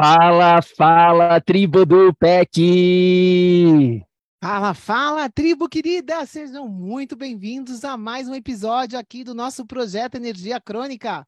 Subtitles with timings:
[0.00, 4.00] Fala, fala, tribo do PEC!
[4.40, 6.24] Fala, fala, tribo querida!
[6.24, 11.26] Sejam muito bem-vindos a mais um episódio aqui do nosso projeto Energia Crônica.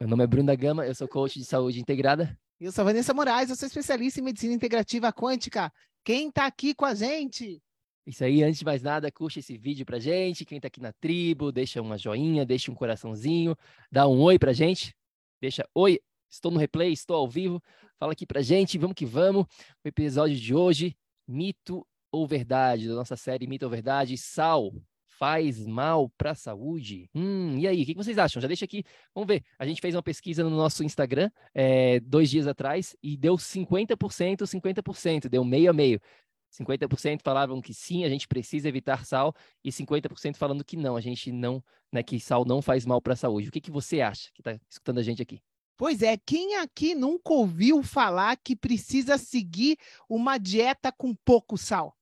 [0.00, 2.34] Meu nome é Bruno da Gama, eu sou coach de saúde integrada.
[2.58, 5.70] Eu sou Vanessa Moraes, eu sou especialista em medicina integrativa quântica.
[6.02, 7.62] Quem tá aqui com a gente?
[8.06, 10.46] Isso aí, antes de mais nada, curte esse vídeo pra gente.
[10.46, 13.54] Quem tá aqui na tribo, deixa uma joinha, deixa um coraçãozinho,
[13.92, 14.96] dá um oi pra gente.
[15.38, 16.00] Deixa oi
[16.30, 17.62] Estou no replay, estou ao vivo.
[17.98, 19.44] Fala aqui pra gente, vamos que vamos.
[19.84, 24.72] O episódio de hoje, mito ou verdade, da nossa série Mito ou Verdade, sal
[25.18, 27.10] faz mal para a saúde?
[27.12, 28.40] Hum, e aí, o que vocês acham?
[28.40, 29.42] Já deixa aqui, vamos ver.
[29.58, 34.46] A gente fez uma pesquisa no nosso Instagram é, dois dias atrás e deu 50%,
[34.46, 36.00] 50%, deu meio a meio.
[36.52, 41.00] 50% falavam que sim, a gente precisa evitar sal, e 50% falando que não, a
[41.00, 43.48] gente não, né, que sal não faz mal para a saúde.
[43.48, 45.42] O que, que você acha que está escutando a gente aqui?
[45.78, 49.78] Pois é, quem aqui nunca ouviu falar que precisa seguir
[50.08, 51.96] uma dieta com pouco sal?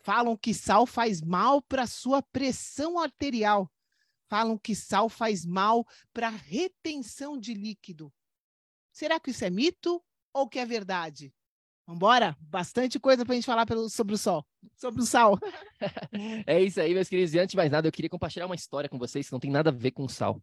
[0.00, 3.72] Falam que sal faz mal para sua pressão arterial.
[4.28, 8.12] Falam que sal faz mal para retenção de líquido.
[8.92, 11.32] Será que isso é mito ou que é verdade?
[11.86, 12.36] Vambora?
[12.38, 14.46] Bastante coisa para a gente falar pelo, sobre o sol,
[14.76, 15.38] sobre o sal.
[16.46, 17.32] é isso aí, meus queridos.
[17.32, 19.50] E antes de mais nada, eu queria compartilhar uma história com vocês que não tem
[19.50, 20.42] nada a ver com sal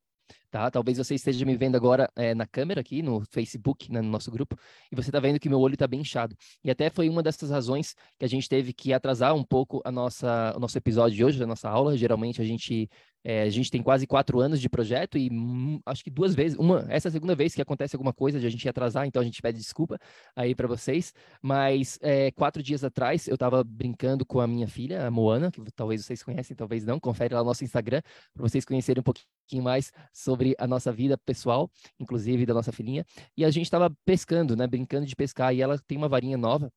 [0.50, 0.69] tá?
[0.72, 4.31] Talvez você esteja me vendo agora é, na câmera aqui, no Facebook, né, no nosso
[4.31, 4.58] grupo,
[4.91, 6.36] e você está vendo que meu olho está bem inchado.
[6.63, 9.91] E até foi uma dessas razões que a gente teve que atrasar um pouco a
[9.91, 11.97] nossa, o nosso episódio de hoje, a nossa aula.
[11.97, 12.90] Geralmente a gente
[13.28, 16.56] é, a gente tem quase quatro anos de projeto e hum, acho que duas vezes,
[16.59, 19.19] uma, essa é a segunda vez que acontece alguma coisa de a gente atrasar, então
[19.19, 19.97] a gente pede desculpa
[20.36, 21.12] aí para vocês.
[21.41, 25.59] Mas é, quatro dias atrás eu estava brincando com a minha filha, a Moana, que
[25.72, 27.00] talvez vocês conhecem, talvez não.
[27.00, 31.18] Confere lá no nosso Instagram para vocês conhecerem um pouquinho mais sobre a nossa vida
[31.18, 31.68] pessoal,
[32.00, 33.03] inclusive da nossa filhinha.
[33.36, 36.72] E a gente estava pescando, né, brincando de pescar e ela tem uma varinha nova.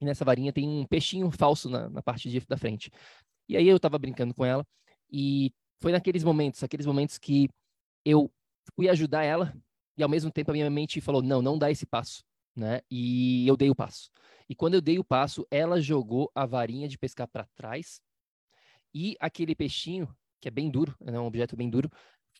[0.00, 2.90] E nessa varinha tem um peixinho falso na, na parte de, da frente.
[3.46, 4.64] E aí eu estava brincando com ela
[5.12, 7.48] e foi naqueles momentos, aqueles momentos que
[8.04, 8.30] eu
[8.76, 9.54] fui ajudar ela
[9.96, 12.22] e ao mesmo tempo a minha mente falou: "Não, não dá esse passo",
[12.56, 12.80] né?
[12.90, 14.10] E eu dei o passo.
[14.48, 18.00] E quando eu dei o passo, ela jogou a varinha de pescar para trás
[18.94, 20.08] e aquele peixinho,
[20.40, 21.90] que é bem duro, é um objeto bem duro,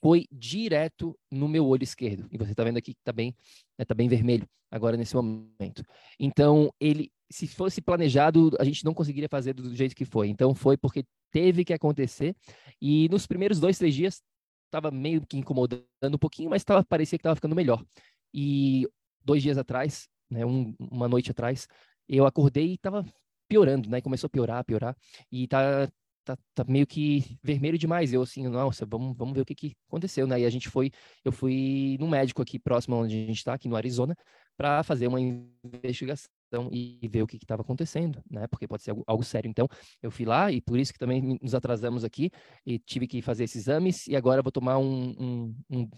[0.00, 2.28] foi direto no meu olho esquerdo.
[2.30, 3.34] E você está vendo aqui que está bem,
[3.78, 5.82] né, tá bem vermelho agora nesse momento.
[6.18, 10.28] Então, ele, se fosse planejado, a gente não conseguiria fazer do jeito que foi.
[10.28, 12.34] Então, foi porque teve que acontecer.
[12.80, 14.22] E nos primeiros dois, três dias,
[14.66, 17.84] estava meio que incomodando um pouquinho, mas tava, parecia que estava ficando melhor.
[18.32, 18.86] E
[19.24, 21.68] dois dias atrás, né, um, uma noite atrás,
[22.08, 23.04] eu acordei e estava
[23.48, 24.00] piorando, né?
[24.00, 24.96] Começou a piorar, piorar.
[25.30, 25.88] E tá,
[26.24, 28.12] tá, tá, meio que vermelho demais.
[28.12, 30.40] Eu assim, nossa, vamos, vamos ver o que, que aconteceu, né?
[30.40, 30.90] E a gente foi,
[31.24, 34.16] eu fui no médico aqui próximo onde a gente está, aqui no Arizona,
[34.56, 36.28] para fazer uma investigação
[36.72, 38.46] e ver o que estava acontecendo, né?
[38.46, 39.48] Porque pode ser algo, algo, sério.
[39.48, 39.68] Então,
[40.02, 42.30] eu fui lá e por isso que também nos atrasamos aqui
[42.64, 45.90] e tive que fazer esses exames e agora vou tomar um, um, um,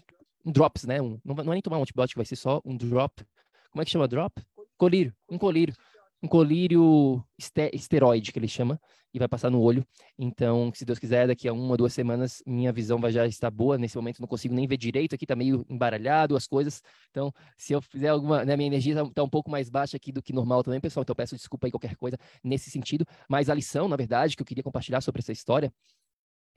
[0.45, 1.01] um drops, né?
[1.01, 3.25] Um, não, não é nem tomar um antibiótico, vai ser só um drop.
[3.71, 4.41] Como é que chama drop?
[4.77, 5.73] Colírio, um colírio
[6.21, 7.23] um colírio
[7.73, 8.79] esteroide, que ele chama,
[9.17, 9.85] e vai passar no olho.
[10.17, 13.77] Então, se Deus quiser, daqui a uma, duas semanas, minha visão vai já estar boa.
[13.77, 16.81] Nesse momento, não consigo nem ver direito, aqui tá meio embaralhado as coisas.
[17.11, 20.11] Então, se eu fizer alguma, né, minha energia está tá um pouco mais baixa aqui
[20.11, 21.03] do que normal também, pessoal.
[21.03, 23.05] Então, peço desculpa aí qualquer coisa nesse sentido.
[23.29, 25.71] Mas a lição, na verdade, que eu queria compartilhar sobre essa história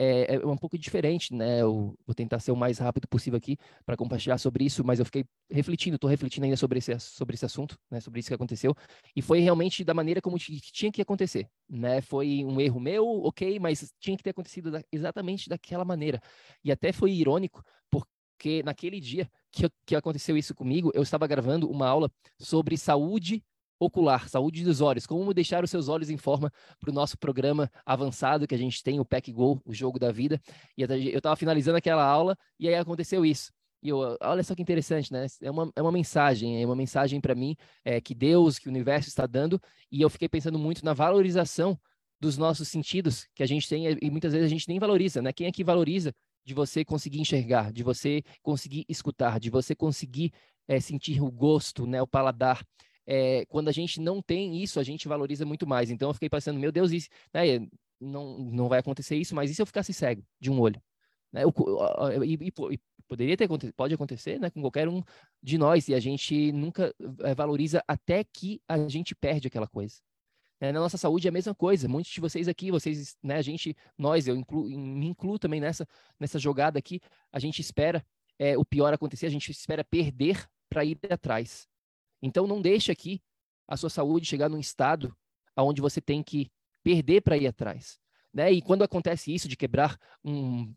[0.03, 1.61] é, é um pouco diferente, né?
[1.61, 5.05] Eu vou tentar ser o mais rápido possível aqui para compartilhar sobre isso, mas eu
[5.05, 8.01] fiquei refletindo, estou refletindo ainda sobre esse, sobre esse assunto, né?
[8.01, 8.75] Sobre isso que aconteceu,
[9.15, 12.01] e foi realmente da maneira como tinha que acontecer, né?
[12.01, 16.19] Foi um erro meu, ok, mas tinha que ter acontecido da, exatamente daquela maneira.
[16.65, 21.71] E até foi irônico, porque naquele dia que, que aconteceu isso comigo, eu estava gravando
[21.71, 23.43] uma aula sobre saúde
[23.81, 27.71] ocular, saúde dos olhos, como deixar os seus olhos em forma para o nosso programa
[27.85, 30.41] avançado que a gente tem, o Pack Go, o jogo da vida.
[30.77, 33.51] E eu estava finalizando aquela aula e aí aconteceu isso.
[33.83, 35.27] E eu, olha só que interessante, né?
[35.41, 38.71] É uma, é uma mensagem, é uma mensagem para mim é, que Deus, que o
[38.71, 39.59] universo está dando,
[39.91, 41.81] e eu fiquei pensando muito na valorização
[42.21, 45.33] dos nossos sentidos que a gente tem e muitas vezes a gente nem valoriza, né?
[45.33, 50.31] Quem é que valoriza de você conseguir enxergar, de você conseguir escutar, de você conseguir
[50.69, 52.03] é, sentir o gosto, né?
[52.03, 52.63] O paladar
[53.07, 55.91] é, quando a gente não tem isso, a gente valoriza muito mais.
[55.91, 57.67] Então eu fiquei pensando, meu Deus, isso, né,
[58.01, 60.81] não, não vai acontecer isso, mas e se eu ficasse cego de um olho?
[61.33, 61.43] Né?
[62.25, 65.03] e, e, poderia ter pode acontecer né, com qualquer um
[65.43, 69.97] de nós, e a gente nunca é, valoriza até que a gente perde aquela coisa.
[70.61, 71.89] É, na nossa saúde é a mesma coisa.
[71.89, 75.89] Muitos de vocês aqui, vocês, né, a gente, nós, eu me incluo também nessa,
[76.19, 77.01] nessa jogada aqui,
[77.33, 78.05] a gente espera
[78.39, 81.70] é, o pior acontecer, a gente espera perder para ir atrás.
[82.23, 83.21] Então não deixe aqui
[83.67, 85.17] a sua saúde chegar num estado
[85.57, 86.51] onde você tem que
[86.83, 87.99] perder para ir atrás.
[88.33, 88.53] Né?
[88.53, 90.75] E quando acontece isso de quebrar um,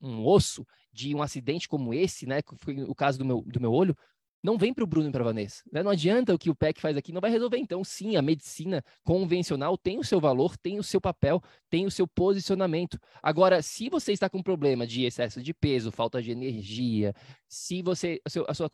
[0.00, 3.60] um osso de um acidente como esse, né, que foi o caso do meu, do
[3.60, 3.96] meu olho,
[4.42, 5.62] não vem para o Bruno e para Vanessa.
[5.72, 5.82] Né?
[5.82, 7.58] Não adianta o que o PEC faz aqui, não vai resolver.
[7.58, 11.90] Então, sim, a medicina convencional tem o seu valor, tem o seu papel, tem o
[11.90, 12.98] seu posicionamento.
[13.22, 17.12] Agora, se você está com problema de excesso de peso, falta de energia,
[17.48, 18.70] se você a, seu, a sua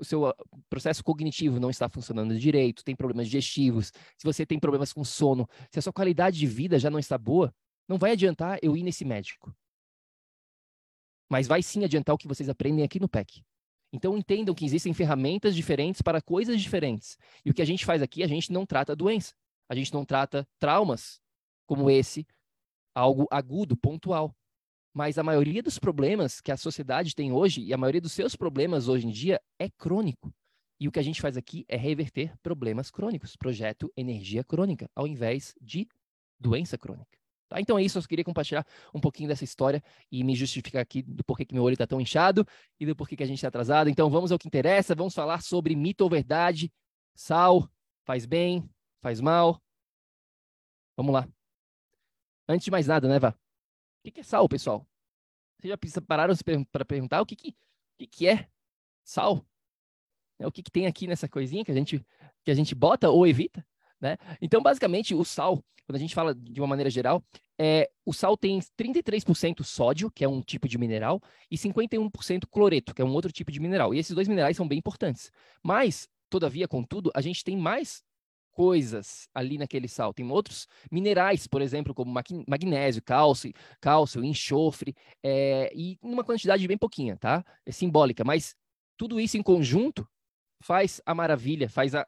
[0.00, 0.34] o seu ah,
[0.68, 5.48] processo cognitivo não está funcionando direito, tem problemas digestivos, se você tem problemas com sono,
[5.70, 7.54] se a sua qualidade de vida já não está boa,
[7.86, 9.54] não vai adiantar eu ir nesse médico.
[11.30, 13.44] Mas vai sim adiantar o que vocês aprendem aqui no PEC.
[13.92, 17.18] Então entendam que existem ferramentas diferentes para coisas diferentes.
[17.44, 19.34] E o que a gente faz aqui, a gente não trata doença.
[19.68, 21.20] A gente não trata traumas
[21.66, 22.26] como esse,
[22.94, 24.34] algo agudo, pontual.
[25.00, 28.36] Mas a maioria dos problemas que a sociedade tem hoje, e a maioria dos seus
[28.36, 30.30] problemas hoje em dia, é crônico.
[30.78, 35.06] E o que a gente faz aqui é reverter problemas crônicos, projeto energia crônica, ao
[35.06, 35.88] invés de
[36.38, 37.18] doença crônica.
[37.48, 37.58] Tá?
[37.62, 38.62] Então é isso, eu queria compartilhar
[38.92, 39.82] um pouquinho dessa história
[40.12, 42.46] e me justificar aqui do porquê que meu olho está tão inchado
[42.78, 43.88] e do porquê que a gente está atrasado.
[43.88, 46.70] Então vamos ao que interessa, vamos falar sobre mito ou verdade.
[47.14, 47.66] Sal
[48.04, 48.68] faz bem,
[49.00, 49.62] faz mal.
[50.94, 51.26] Vamos lá.
[52.46, 53.34] Antes de mais nada, né, Vá?
[54.04, 54.89] O que é sal, pessoal?
[55.60, 56.34] Vocês já pararam
[56.72, 57.54] para perguntar o que, que,
[57.98, 58.48] que, que é
[59.04, 59.44] sal?
[60.38, 62.04] É, o que, que tem aqui nessa coisinha que a gente,
[62.44, 63.64] que a gente bota ou evita?
[64.00, 64.16] Né?
[64.40, 67.22] Então, basicamente, o sal, quando a gente fala de uma maneira geral,
[67.58, 71.20] é, o sal tem 33% sódio, que é um tipo de mineral,
[71.50, 73.94] e 51% cloreto, que é um outro tipo de mineral.
[73.94, 75.30] E esses dois minerais são bem importantes.
[75.62, 78.02] Mas, todavia, contudo, a gente tem mais
[78.52, 80.12] coisas ali naquele sal.
[80.12, 82.14] Tem outros minerais, por exemplo, como
[82.46, 87.44] magnésio, cálcio, cálcio enxofre, é, e uma quantidade bem pouquinha, tá?
[87.64, 88.54] É simbólica, mas
[88.96, 90.06] tudo isso em conjunto
[90.62, 92.06] faz a maravilha, faz a,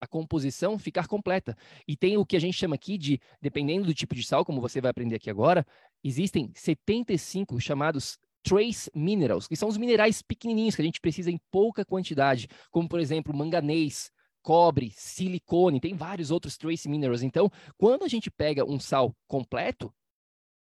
[0.00, 1.56] a composição ficar completa.
[1.86, 4.60] E tem o que a gente chama aqui de, dependendo do tipo de sal, como
[4.60, 5.66] você vai aprender aqui agora,
[6.04, 11.40] existem 75 chamados trace minerals, que são os minerais pequenininhos que a gente precisa em
[11.50, 14.10] pouca quantidade, como por exemplo manganês,
[14.48, 17.22] cobre, silicone, tem vários outros trace minerals.
[17.22, 19.94] Então, quando a gente pega um sal completo,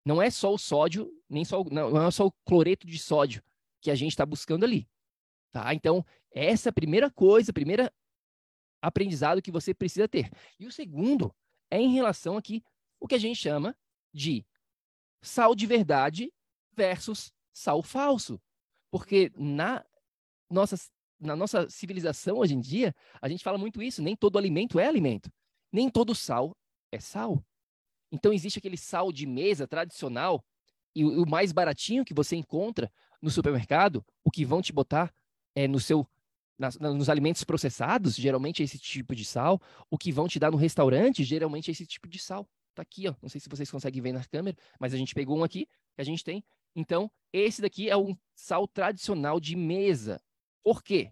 [0.03, 3.43] não é só o sódio, nem só não é só o cloreto de sódio
[3.79, 4.89] que a gente está buscando ali,
[5.51, 5.71] tá?
[5.71, 7.93] Então, essa é a primeira coisa, primeira
[8.81, 10.31] aprendizado que você precisa ter.
[10.59, 11.31] E o segundo
[11.69, 12.63] é em relação aqui
[12.99, 13.77] o que a gente chama
[14.11, 14.43] de
[15.21, 16.33] sal de verdade
[16.73, 18.41] versus sal falso.
[18.89, 19.85] Porque na
[20.49, 20.75] nossa
[21.25, 24.87] na nossa civilização hoje em dia, a gente fala muito isso, nem todo alimento é
[24.87, 25.31] alimento.
[25.71, 26.55] Nem todo sal
[26.91, 27.43] é sal.
[28.11, 30.43] Então existe aquele sal de mesa tradicional
[30.95, 32.91] e o, mais baratinho que você encontra
[33.21, 35.13] no supermercado, o que vão te botar
[35.53, 36.07] é no seu
[36.57, 39.61] nas, nos alimentos processados, geralmente é esse tipo de sal.
[39.89, 42.47] O que vão te dar no restaurante, geralmente é esse tipo de sal.
[42.73, 43.15] Tá aqui, ó.
[43.21, 46.01] Não sei se vocês conseguem ver na câmera, mas a gente pegou um aqui que
[46.01, 46.43] a gente tem.
[46.75, 50.21] Então, esse daqui é um sal tradicional de mesa.
[50.63, 51.11] Por quê?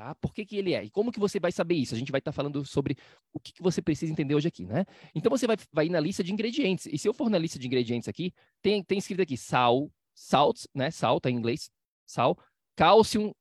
[0.00, 0.14] Tá?
[0.14, 0.82] Por que, que ele é?
[0.82, 1.94] E como que você vai saber isso?
[1.94, 2.96] A gente vai estar tá falando sobre
[3.34, 4.86] o que, que você precisa entender hoje aqui, né?
[5.14, 6.86] Então você vai, vai ir na lista de ingredientes.
[6.86, 10.64] E se eu for na lista de ingredientes aqui, tem, tem escrito aqui sal, salt,
[10.74, 10.90] né?
[10.90, 11.70] Sal, tá em inglês,
[12.06, 12.38] sal,
[12.74, 13.34] calcium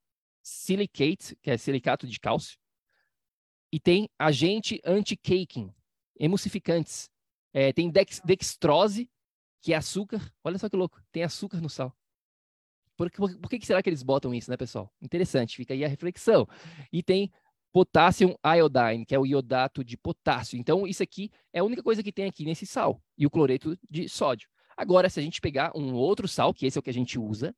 [0.44, 2.60] silicate, que é silicato de cálcio,
[3.72, 5.74] e tem agente anti-caking,
[6.20, 7.10] emulsificantes.
[7.54, 9.10] É, tem dex, dextrose,
[9.62, 10.30] que é açúcar.
[10.44, 11.96] Olha só que louco, tem açúcar no sal.
[13.00, 14.94] Por, por, por que, que será que eles botam isso, né, pessoal?
[15.02, 16.46] Interessante, fica aí a reflexão.
[16.92, 17.32] E tem
[17.72, 20.60] potassium iodine, que é o iodato de potássio.
[20.60, 23.80] Então, isso aqui é a única coisa que tem aqui nesse sal, e o cloreto
[23.90, 24.50] de sódio.
[24.76, 27.18] Agora, se a gente pegar um outro sal, que esse é o que a gente
[27.18, 27.56] usa,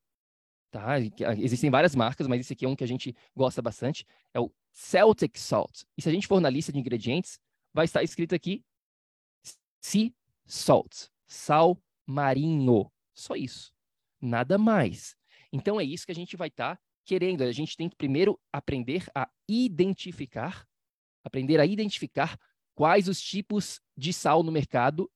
[0.70, 1.00] tá?
[1.40, 4.06] Existem várias marcas, mas esse aqui é um que a gente gosta bastante,
[4.36, 5.86] é o Celtic Salt.
[5.98, 7.40] E se a gente for na lista de ingredientes,
[7.74, 8.64] vai estar escrito aqui
[9.82, 10.12] sea
[10.46, 12.92] salt, sal marinho.
[13.16, 13.74] Só isso.
[14.22, 15.20] Nada mais.
[15.51, 17.43] Então é isso que a gente vai estar tá querendo.
[17.43, 20.67] A gente tem que primeiro aprender a identificar,
[21.24, 22.39] aprender a identificar
[22.75, 25.12] quais os tipos de sal no mercado,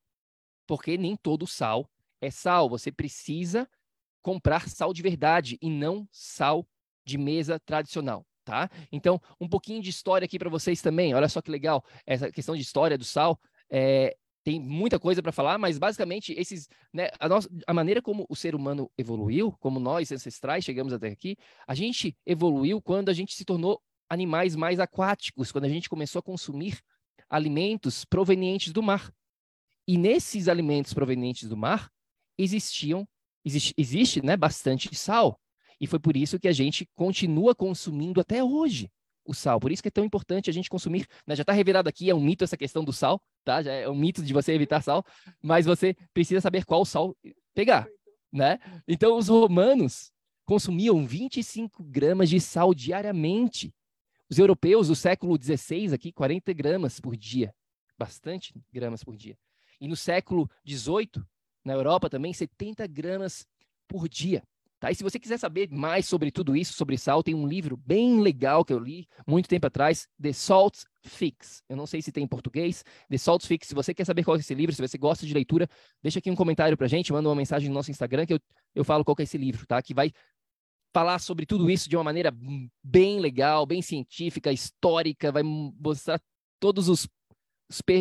[0.68, 1.90] porque nem todo sal
[2.22, 2.70] é sal.
[2.70, 3.70] Você precisa
[4.22, 6.68] comprar sal de verdade e não sal
[7.06, 8.70] de mesa tradicional, tá?
[8.92, 11.14] Então, um pouquinho de história aqui para vocês também.
[11.14, 13.40] Olha só que legal essa questão de história do sal.
[13.70, 18.28] É, tem muita coisa para falar, mas basicamente esses, né, a, nossa, a maneira como
[18.30, 21.36] o ser humano evoluiu, como nós ancestrais chegamos até aqui,
[21.68, 26.20] a gente evoluiu quando a gente se tornou animais mais aquáticos, quando a gente começou
[26.20, 26.80] a consumir
[27.28, 29.12] alimentos provenientes do mar.
[29.88, 31.92] E nesses alimentos provenientes do mar
[32.38, 33.08] existiam
[33.44, 35.40] existe, existe né, bastante sal.
[35.82, 38.92] E foi por isso que a gente continua consumindo até hoje
[39.26, 39.60] o sal.
[39.60, 41.08] Por isso que é tão importante a gente consumir.
[41.26, 41.36] Né?
[41.36, 43.62] Já está revelado aqui, é um mito essa questão do sal, tá?
[43.62, 45.06] Já é um mito de você evitar sal,
[45.42, 47.16] mas você precisa saber qual sal
[47.54, 47.88] pegar,
[48.34, 48.60] né?
[48.88, 50.12] Então, os romanos
[50.46, 53.74] consumiam 25 gramas de sal diariamente.
[54.30, 57.54] Os europeus do século XVI aqui, 40 gramas por dia.
[57.98, 59.38] Bastante gramas por dia.
[59.80, 61.24] E no século XVIII,
[61.64, 63.48] na Europa também, 70 gramas
[63.88, 64.44] por dia.
[64.86, 64.92] Tá?
[64.92, 68.22] E se você quiser saber mais sobre tudo isso, sobre sal, tem um livro bem
[68.22, 71.64] legal que eu li muito tempo atrás, The Salt Fix.
[71.68, 73.68] Eu não sei se tem em português, The Salt Fix.
[73.68, 75.68] Se você quer saber qual é esse livro, se você gosta de leitura,
[76.04, 78.40] deixa aqui um comentário pra gente, manda uma mensagem no nosso Instagram que eu,
[78.76, 79.82] eu falo qual é esse livro, tá?
[79.82, 80.12] Que vai
[80.94, 82.32] falar sobre tudo isso de uma maneira
[82.84, 86.22] bem legal, bem científica, histórica, vai mostrar
[86.60, 87.08] todos os,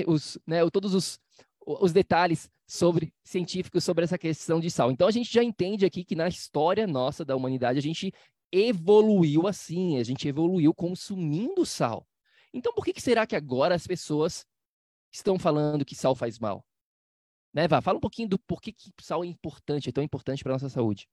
[0.06, 1.18] os, né, todos os,
[1.66, 4.90] os detalhes sobre científicos sobre essa questão de sal.
[4.90, 8.12] Então a gente já entende aqui que na história nossa da humanidade a gente
[8.50, 12.06] evoluiu assim, a gente evoluiu consumindo sal.
[12.52, 14.46] Então por que, que será que agora as pessoas
[15.12, 16.64] estão falando que sal faz mal?
[17.52, 17.80] Né, Vá?
[17.80, 21.08] Fala um pouquinho do porquê que sal é importante, é tão importante para nossa saúde.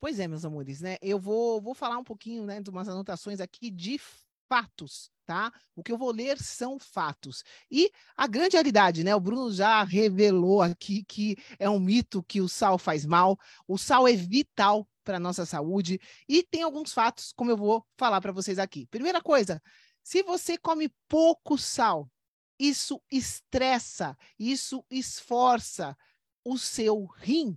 [0.00, 0.96] Pois é, meus amores, né?
[1.02, 4.00] Eu vou, vou falar um pouquinho, né, de umas anotações aqui de
[4.50, 5.52] fatos, tá?
[5.76, 7.44] O que eu vou ler são fatos.
[7.70, 9.14] E a grande realidade, né?
[9.14, 13.38] O Bruno já revelou aqui que é um mito que o sal faz mal.
[13.68, 17.86] O sal é vital para a nossa saúde e tem alguns fatos, como eu vou
[17.96, 18.86] falar para vocês aqui.
[18.86, 19.62] Primeira coisa,
[20.02, 22.10] se você come pouco sal,
[22.58, 25.96] isso estressa, isso esforça
[26.44, 27.56] o seu rim.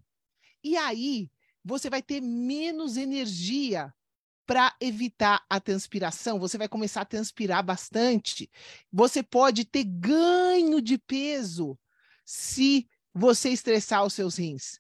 [0.64, 1.32] E aí,
[1.66, 3.92] você vai ter menos energia
[4.54, 8.52] para evitar a transpiração, você vai começar a transpirar bastante.
[8.92, 11.76] Você pode ter ganho de peso
[12.24, 14.80] se você estressar os seus rins.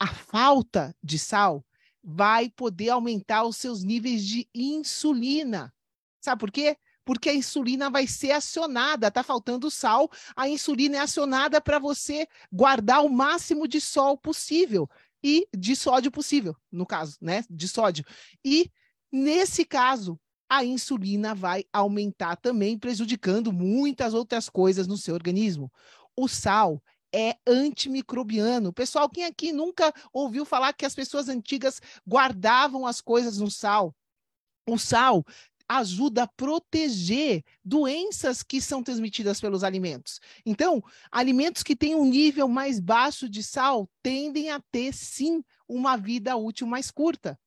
[0.00, 1.62] A falta de sal
[2.02, 5.70] vai poder aumentar os seus níveis de insulina.
[6.18, 6.74] Sabe por quê?
[7.04, 12.26] Porque a insulina vai ser acionada, tá faltando sal, a insulina é acionada para você
[12.50, 14.88] guardar o máximo de sol possível
[15.22, 18.02] e de sódio possível, no caso, né, de sódio.
[18.42, 18.72] E
[19.16, 20.18] Nesse caso,
[20.48, 25.72] a insulina vai aumentar também, prejudicando muitas outras coisas no seu organismo.
[26.16, 26.82] O sal
[27.14, 28.72] é antimicrobiano.
[28.72, 33.94] Pessoal, quem aqui nunca ouviu falar que as pessoas antigas guardavam as coisas no sal?
[34.66, 35.24] O sal
[35.68, 40.18] ajuda a proteger doenças que são transmitidas pelos alimentos.
[40.44, 45.96] Então, alimentos que têm um nível mais baixo de sal tendem a ter, sim, uma
[45.96, 47.38] vida útil mais curta.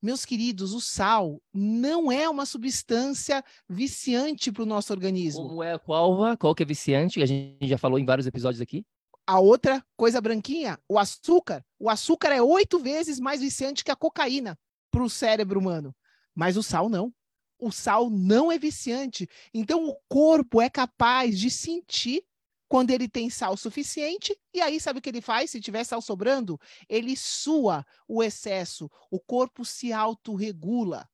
[0.00, 5.48] Meus queridos, o sal não é uma substância viciante para o nosso organismo.
[5.48, 7.20] Como é qual, qual que é viciante?
[7.20, 8.86] A gente já falou em vários episódios aqui.
[9.26, 11.64] A outra coisa branquinha, o açúcar.
[11.78, 14.56] O açúcar é oito vezes mais viciante que a cocaína
[14.90, 15.94] para o cérebro humano.
[16.34, 17.12] Mas o sal não.
[17.58, 19.28] O sal não é viciante.
[19.52, 22.22] Então o corpo é capaz de sentir
[22.68, 25.50] quando ele tem sal suficiente, e aí sabe o que ele faz?
[25.50, 31.08] Se tiver sal sobrando, ele sua o excesso, o corpo se autorregula.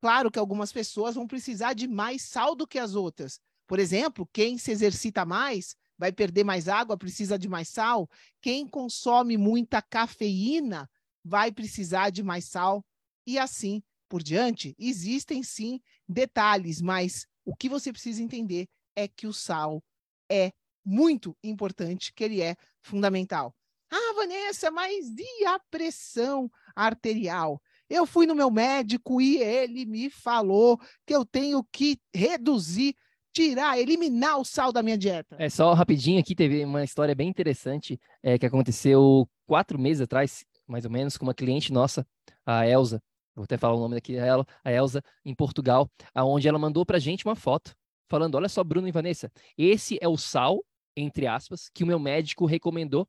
[0.00, 3.40] Claro que algumas pessoas vão precisar de mais sal do que as outras.
[3.66, 8.08] Por exemplo, quem se exercita mais vai perder mais água, precisa de mais sal.
[8.40, 10.90] Quem consome muita cafeína
[11.22, 12.84] vai precisar de mais sal
[13.26, 14.74] e assim por diante.
[14.78, 18.66] Existem sim detalhes, mas o que você precisa entender
[18.96, 19.84] é que o sal
[20.30, 20.52] é
[20.84, 23.54] muito importante, que ele é fundamental.
[23.90, 27.60] Ah, Vanessa, mas e a pressão arterial?
[27.88, 32.94] Eu fui no meu médico e ele me falou que eu tenho que reduzir,
[33.32, 35.34] tirar, eliminar o sal da minha dieta.
[35.40, 40.44] É só rapidinho aqui, teve uma história bem interessante é, que aconteceu quatro meses atrás,
[40.68, 42.06] mais ou menos, com uma cliente nossa,
[42.46, 43.02] a Elsa.
[43.34, 47.24] Vou até falar o nome daqui a Elsa, em Portugal, aonde ela mandou pra gente
[47.24, 47.74] uma foto
[48.10, 50.62] falando: olha só, Bruno e Vanessa, esse é o sal,
[50.96, 53.08] entre aspas, que o meu médico recomendou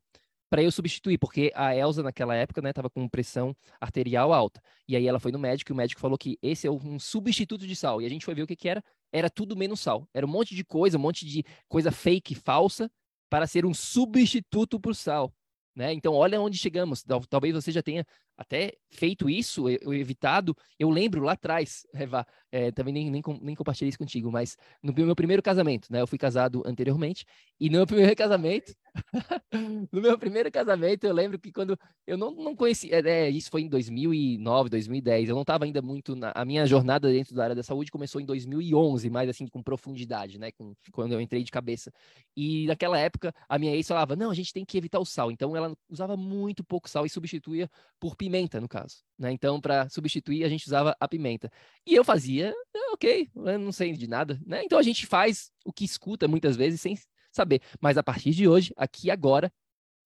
[0.49, 4.61] para eu substituir, porque a Elsa naquela época, né, tava com pressão arterial alta.
[4.85, 7.65] E aí ela foi no médico e o médico falou que esse é um substituto
[7.65, 8.01] de sal.
[8.01, 8.83] E a gente foi ver o que que era.
[9.13, 10.07] Era tudo menos sal.
[10.13, 12.91] Era um monte de coisa, um monte de coisa fake, falsa,
[13.29, 15.33] para ser um substituto para o sal.
[15.73, 15.93] Né?
[15.93, 17.01] Então, olha onde chegamos.
[17.29, 18.05] Talvez você já tenha
[18.41, 20.55] até feito isso, eu, evitado.
[20.77, 24.93] Eu lembro lá atrás, Eva, é, também nem, nem, nem, compartilhei isso contigo, mas no
[24.93, 26.01] meu primeiro casamento, né?
[26.01, 27.25] Eu fui casado anteriormente,
[27.59, 28.73] e no meu primeiro casamento,
[29.91, 33.61] no meu primeiro casamento, eu lembro que quando eu não, não conhecia, é, isso foi
[33.61, 37.55] em 2009, 2010, eu não estava ainda muito, na, a minha jornada dentro da área
[37.55, 40.51] da saúde começou em 2011, mais assim, com profundidade, né?
[40.51, 41.91] Com, quando eu entrei de cabeça.
[42.35, 45.31] E naquela época, a minha ex falava, não, a gente tem que evitar o sal.
[45.31, 47.69] Então, ela usava muito pouco sal e substituía
[47.99, 49.03] por pimenta pimenta, no caso.
[49.17, 49.31] Né?
[49.31, 51.51] Então, para substituir, a gente usava a pimenta.
[51.85, 54.39] E eu fazia, ah, ok, eu não sei de nada.
[54.45, 54.63] Né?
[54.63, 56.97] Então, a gente faz o que escuta muitas vezes sem
[57.31, 57.61] saber.
[57.79, 59.51] Mas a partir de hoje, aqui agora,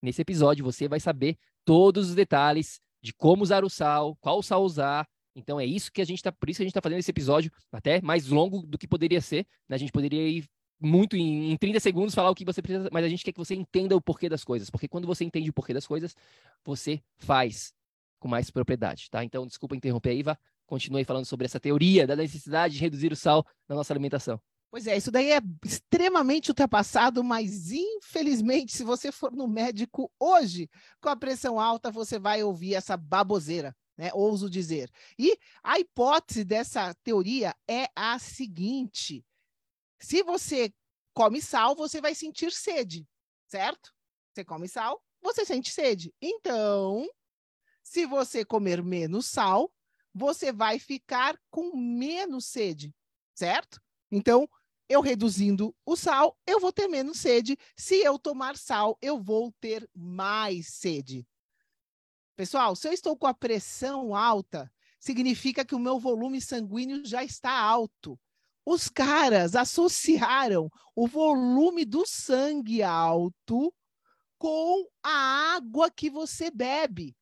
[0.01, 4.63] nesse episódio, você vai saber todos os detalhes de como usar o sal, qual sal
[4.63, 5.07] usar.
[5.35, 7.11] Então é isso que a gente está, por isso que a gente está fazendo esse
[7.11, 9.45] episódio até mais longo do que poderia ser.
[9.67, 9.75] Né?
[9.75, 10.45] A gente poderia ir
[10.79, 13.39] muito em, em 30 segundos falar o que você precisa, mas a gente quer que
[13.39, 16.15] você entenda o porquê das coisas, porque quando você entende o porquê das coisas,
[16.63, 17.73] você faz
[18.19, 19.23] com mais propriedade, tá?
[19.23, 20.39] Então, desculpa interromper aí, Iva.
[20.65, 24.41] Continue falando sobre essa teoria da necessidade de reduzir o sal na nossa alimentação.
[24.75, 30.69] Pois é, isso daí é extremamente ultrapassado, mas infelizmente, se você for no médico hoje
[30.99, 34.11] com a pressão alta, você vai ouvir essa baboseira, né?
[34.13, 34.91] Ouso dizer.
[35.17, 39.25] E a hipótese dessa teoria é a seguinte:
[39.97, 40.73] se você
[41.13, 43.07] come sal, você vai sentir sede,
[43.47, 43.93] certo?
[44.33, 46.13] Você come sal, você sente sede.
[46.21, 47.07] Então,
[47.81, 49.71] se você comer menos sal,
[50.13, 52.93] você vai ficar com menos sede,
[53.33, 53.81] certo?
[54.11, 54.47] Então,
[54.87, 57.57] eu reduzindo o sal, eu vou ter menos sede.
[57.75, 61.27] Se eu tomar sal, eu vou ter mais sede.
[62.35, 67.23] Pessoal, se eu estou com a pressão alta, significa que o meu volume sanguíneo já
[67.23, 68.19] está alto.
[68.65, 73.73] Os caras associaram o volume do sangue alto
[74.37, 77.15] com a água que você bebe.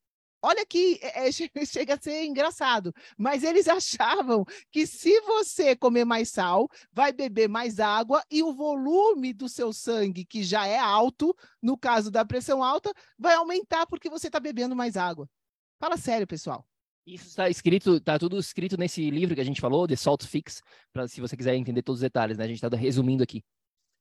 [0.46, 1.32] Olha que é,
[1.66, 7.48] chega a ser engraçado, mas eles achavam que se você comer mais sal, vai beber
[7.48, 12.26] mais água e o volume do seu sangue, que já é alto, no caso da
[12.26, 15.30] pressão alta, vai aumentar porque você está bebendo mais água.
[15.80, 16.68] Fala sério, pessoal.
[17.06, 20.62] Isso está escrito, está tudo escrito nesse livro que a gente falou, The Salt Fix,
[20.92, 22.44] para se você quiser entender todos os detalhes, né?
[22.46, 23.44] A gente está resumindo aqui.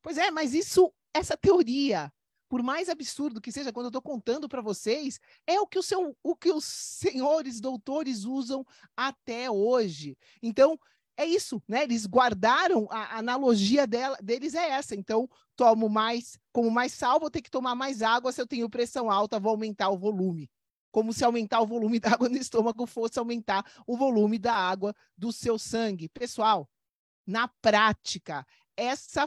[0.03, 2.13] Pois é, mas isso, essa teoria
[2.53, 5.83] por mais absurdo que seja, quando eu estou contando para vocês, é o que, o,
[5.83, 8.63] seu, o que os senhores doutores usam
[8.95, 10.19] até hoje.
[10.43, 10.79] Então,
[11.17, 11.85] é isso, né?
[11.85, 14.95] Eles guardaram a, analogia dela, deles é essa.
[14.95, 18.31] Então, tomo mais, como mais sal, vou ter que tomar mais água.
[18.31, 20.51] Se eu tenho pressão alta, vou aumentar o volume.
[20.91, 24.95] Como se aumentar o volume da água no estômago fosse aumentar o volume da água
[25.17, 26.07] do seu sangue.
[26.07, 26.69] Pessoal,
[27.27, 29.27] na prática, essa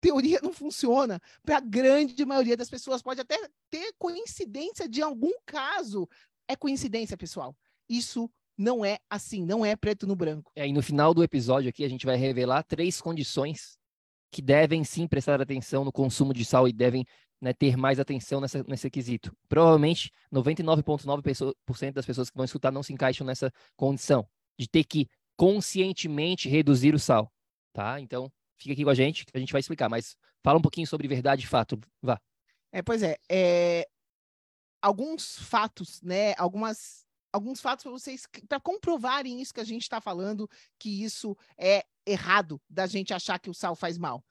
[0.00, 3.02] teoria não funciona para a grande maioria das pessoas.
[3.02, 3.36] Pode até
[3.70, 6.08] ter coincidência de algum caso.
[6.48, 7.56] É coincidência, pessoal.
[7.88, 10.52] Isso não é assim, não é preto no branco.
[10.54, 13.78] É, e no final do episódio aqui, a gente vai revelar três condições
[14.30, 17.04] que devem sim prestar atenção no consumo de sal e devem
[17.40, 19.34] né, ter mais atenção nessa, nesse quesito.
[19.48, 25.08] Provavelmente 99,9% das pessoas que vão escutar não se encaixam nessa condição de ter que
[25.36, 27.32] conscientemente reduzir o sal,
[27.72, 27.98] tá?
[27.98, 28.30] Então,
[28.60, 31.08] fica aqui com a gente, que a gente vai explicar, mas fala um pouquinho sobre
[31.08, 32.20] verdade e fato, vá.
[32.72, 33.88] É, pois é, é
[34.80, 40.00] alguns fatos, né, algumas alguns fatos para vocês para comprovarem isso que a gente está
[40.00, 44.24] falando, que isso é errado da gente achar que o sal faz mal.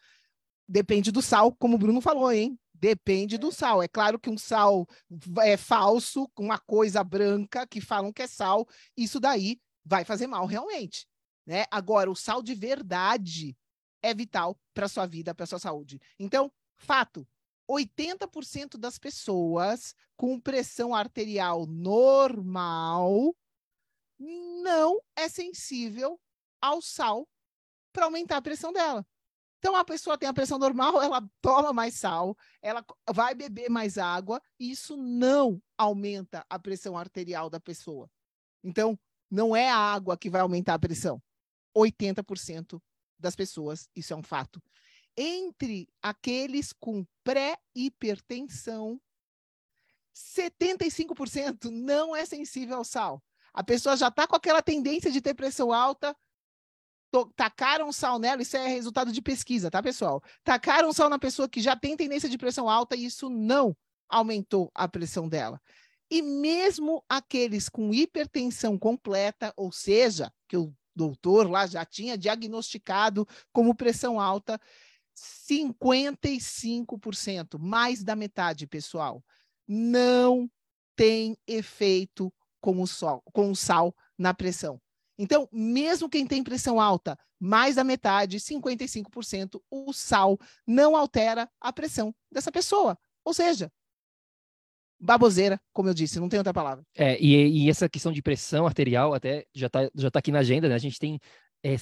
[0.68, 2.60] Depende do sal, como o Bruno falou, hein?
[2.74, 3.82] Depende do sal.
[3.82, 4.88] É claro que um sal
[5.42, 10.46] é falso, uma coisa branca que falam que é sal, isso daí vai fazer mal
[10.46, 11.08] realmente,
[11.46, 11.66] né?
[11.72, 13.58] Agora, o sal de verdade,
[14.02, 16.00] é vital para sua vida, para sua saúde.
[16.18, 17.28] Então, fato,
[17.70, 23.36] 80% das pessoas com pressão arterial normal
[24.20, 26.20] não é sensível
[26.62, 27.28] ao sal
[27.94, 29.06] para aumentar a pressão dela.
[29.60, 32.84] Então a pessoa tem a pressão normal, ela toma mais sal, ela
[33.14, 38.10] vai beber mais água, e isso não aumenta a pressão arterial da pessoa.
[38.64, 38.98] Então,
[39.30, 41.22] não é a água que vai aumentar a pressão.
[41.76, 42.82] 80%
[43.20, 44.62] das pessoas, isso é um fato.
[45.18, 49.00] Entre aqueles com pré-hipertensão,
[50.16, 53.24] 75% não é sensível ao sal.
[53.54, 56.16] A pessoa já está com aquela tendência de ter pressão alta,
[57.36, 60.22] tacaram sal nela, isso é resultado de pesquisa, tá, pessoal?
[60.44, 63.76] Tacaram sal na pessoa que já tem tendência de pressão alta e isso não
[64.08, 65.60] aumentou a pressão dela.
[66.12, 73.26] E mesmo aqueles com hipertensão completa, ou seja, que o doutor lá já tinha diagnosticado
[73.54, 74.60] como pressão alta,
[75.50, 79.24] 55%, mais da metade, pessoal,
[79.66, 80.52] não
[80.96, 84.82] tem efeito com o, sol, com o sal na pressão.
[85.18, 91.72] Então, mesmo quem tem pressão alta, mais da metade, 55%, o sal não altera a
[91.72, 93.00] pressão dessa pessoa.
[93.24, 93.72] Ou seja,
[95.00, 96.84] baboseira, como eu disse, não tem outra palavra.
[96.96, 100.40] É, e, e essa questão de pressão arterial até já está já tá aqui na
[100.40, 100.76] agenda, né?
[100.76, 101.20] A gente tem
[101.64, 101.76] é,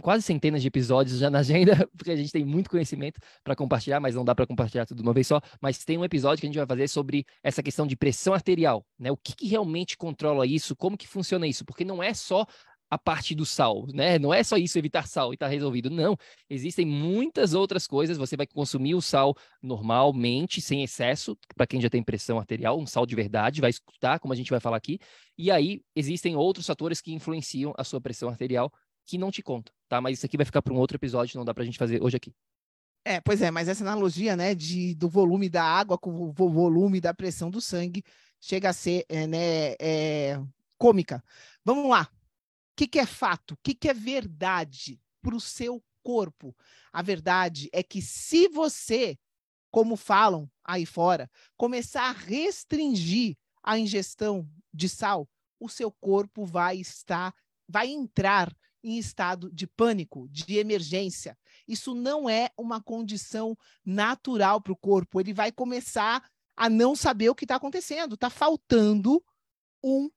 [0.00, 4.00] quase centenas de episódios já na agenda, porque a gente tem muito conhecimento para compartilhar,
[4.00, 5.40] mas não dá para compartilhar tudo de uma vez só.
[5.60, 8.84] Mas tem um episódio que a gente vai fazer sobre essa questão de pressão arterial,
[8.98, 9.10] né?
[9.10, 12.46] O que, que realmente controla isso, como que funciona isso, porque não é só
[12.90, 14.18] a parte do sal, né?
[14.18, 15.90] Não é só isso, evitar sal e tá resolvido.
[15.90, 16.16] Não,
[16.48, 18.16] existem muitas outras coisas.
[18.16, 22.86] Você vai consumir o sal normalmente, sem excesso, para quem já tem pressão arterial, um
[22.86, 24.98] sal de verdade, vai escutar, como a gente vai falar aqui.
[25.36, 28.72] E aí existem outros fatores que influenciam a sua pressão arterial
[29.04, 30.00] que não te conta, tá?
[30.00, 32.02] Mas isso aqui vai ficar para um outro episódio, não dá para a gente fazer
[32.02, 32.34] hoje aqui.
[33.04, 37.00] É, pois é, mas essa analogia, né, de, do volume da água com o volume
[37.00, 38.02] da pressão do sangue
[38.40, 40.40] chega a ser, é, né, é,
[40.76, 41.22] cômica.
[41.64, 42.08] Vamos lá.
[42.76, 43.54] O que, que é fato?
[43.54, 46.54] O que, que é verdade para o seu corpo?
[46.92, 49.18] A verdade é que se você,
[49.70, 55.26] como falam aí fora, começar a restringir a ingestão de sal,
[55.58, 57.34] o seu corpo vai estar,
[57.66, 61.34] vai entrar em estado de pânico, de emergência.
[61.66, 65.18] Isso não é uma condição natural para o corpo.
[65.18, 66.22] Ele vai começar
[66.54, 68.16] a não saber o que está acontecendo.
[68.16, 69.24] Está faltando
[69.82, 70.10] um.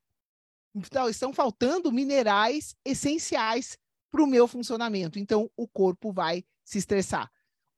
[0.74, 3.78] Então, estão faltando minerais essenciais
[4.12, 5.20] para o meu funcionamento.
[5.20, 7.32] Então, o corpo vai se estressar.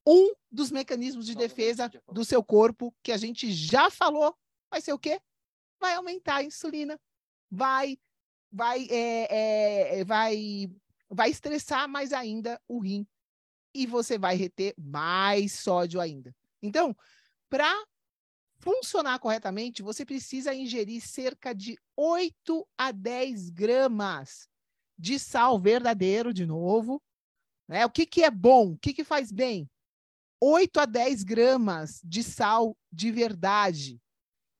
[0.05, 4.35] Um dos mecanismos de defesa do seu corpo, que a gente já falou,
[4.69, 5.21] vai ser o quê?
[5.79, 6.99] Vai aumentar a insulina,
[7.49, 7.97] vai
[8.51, 10.69] vai, é, é, vai,
[11.09, 13.07] vai estressar mais ainda o rim
[13.73, 16.35] e você vai reter mais sódio ainda.
[16.61, 16.95] Então,
[17.49, 17.71] para
[18.61, 24.47] funcionar corretamente, você precisa ingerir cerca de 8 a 10 gramas
[24.97, 27.01] de sal verdadeiro, de novo.
[27.67, 27.85] Né?
[27.85, 28.73] O que, que é bom?
[28.73, 29.69] O que, que faz bem?
[30.39, 33.99] 8 a 10 gramas de sal de verdade.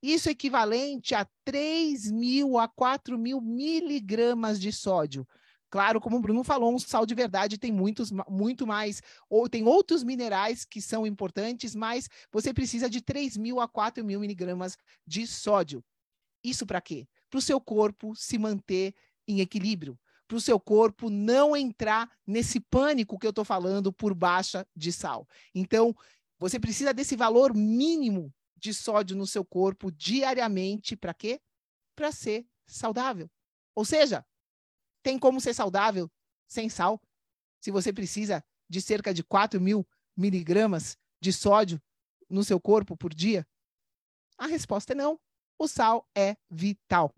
[0.02, 5.28] Isso é equivalente a 3 mil a 4 mil miligramas de sódio.
[5.72, 9.66] Claro, como o Bruno falou, um sal de verdade tem muitos, muito mais, ou tem
[9.66, 14.78] outros minerais que são importantes, mas você precisa de 3 mil a 4 mil miligramas
[15.08, 15.82] de sódio.
[16.44, 17.08] Isso para quê?
[17.30, 18.94] Para o seu corpo se manter
[19.26, 24.14] em equilíbrio, para o seu corpo não entrar nesse pânico que eu estou falando por
[24.14, 25.26] baixa de sal.
[25.56, 25.96] Então,
[26.38, 30.98] você precisa desse valor mínimo de sódio no seu corpo diariamente.
[30.98, 31.40] Para quê?
[31.96, 33.30] Para ser saudável.
[33.74, 34.26] Ou seja,
[35.04, 36.10] tem como ser saudável
[36.48, 37.02] sem sal?
[37.60, 41.82] Se você precisa de cerca de 4 mil miligramas de sódio
[42.30, 43.46] no seu corpo por dia?
[44.38, 45.20] A resposta é não.
[45.60, 47.14] O sal é vital.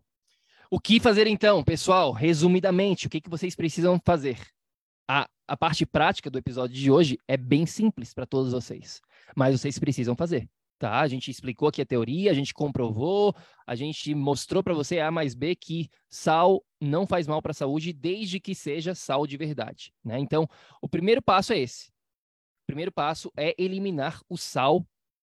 [0.70, 2.12] O que fazer então, pessoal?
[2.12, 4.40] Resumidamente, o que, que vocês precisam fazer?
[5.08, 9.02] A, a parte prática do episódio de hoje é bem simples para todos vocês,
[9.36, 11.00] mas vocês precisam fazer tá?
[11.00, 15.10] A gente explicou aqui a teoria, a gente comprovou, a gente mostrou para você A
[15.12, 19.38] mais B que sal não faz mal para a saúde desde que seja sal de
[19.38, 20.20] verdade, né?
[20.20, 20.48] Então,
[20.82, 21.90] o primeiro passo é esse.
[22.64, 24.86] O primeiro passo é eliminar o sal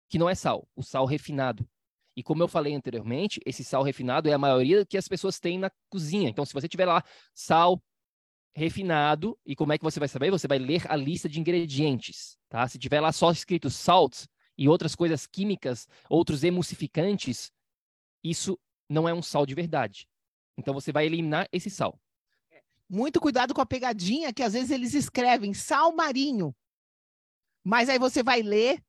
[0.08, 1.68] que não é sal, o sal refinado.
[2.16, 5.58] E como eu falei anteriormente, esse sal refinado é a maioria que as pessoas têm
[5.58, 6.30] na cozinha.
[6.30, 7.02] Então, se você tiver lá
[7.34, 7.82] sal
[8.54, 10.30] refinado, e como é que você vai saber?
[10.30, 12.66] Você vai ler a lista de ingredientes, tá?
[12.66, 14.26] Se tiver lá só escrito salts,
[14.58, 17.52] e outras coisas químicas, outros emulsificantes,
[18.22, 20.08] isso não é um sal de verdade.
[20.56, 22.00] Então você vai eliminar esse sal.
[22.88, 26.54] Muito cuidado com a pegadinha que às vezes eles escrevem sal marinho.
[27.64, 28.82] Mas aí você vai ler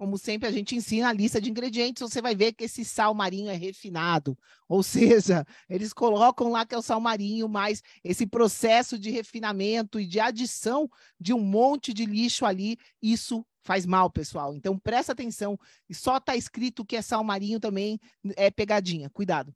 [0.00, 3.12] como sempre, a gente ensina a lista de ingredientes, você vai ver que esse sal
[3.12, 4.34] marinho é refinado.
[4.66, 10.00] Ou seja, eles colocam lá que é o sal marinho, mas esse processo de refinamento
[10.00, 10.88] e de adição
[11.20, 14.54] de um monte de lixo ali, isso faz mal, pessoal.
[14.54, 15.58] Então presta atenção.
[15.86, 18.00] E só está escrito que é sal marinho também
[18.38, 19.10] é pegadinha.
[19.10, 19.54] Cuidado.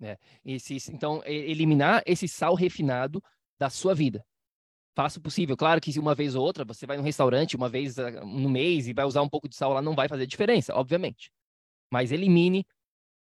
[0.00, 3.22] É, esse, então, eliminar esse sal refinado
[3.58, 4.24] da sua vida
[4.94, 5.56] faça o possível.
[5.56, 8.88] Claro que uma vez ou outra você vai no restaurante uma vez ah, no mês
[8.88, 11.30] e vai usar um pouco de sal lá, não vai fazer diferença, obviamente.
[11.90, 12.66] Mas elimine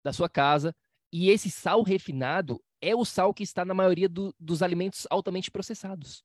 [0.03, 0.75] da sua casa.
[1.11, 5.51] E esse sal refinado é o sal que está na maioria do, dos alimentos altamente
[5.51, 6.23] processados.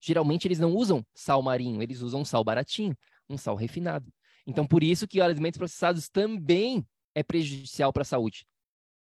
[0.00, 2.96] Geralmente eles não usam sal marinho, eles usam sal baratinho,
[3.28, 4.12] um sal refinado.
[4.46, 8.46] Então, por isso que alimentos processados também é prejudicial para a saúde.